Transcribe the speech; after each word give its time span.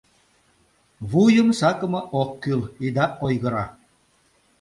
Вуйым 1.09 1.49
сакыме 1.59 2.01
ок 2.21 2.31
кӱл, 2.43 2.61
ида 2.85 3.05
ойгыро! 3.25 3.65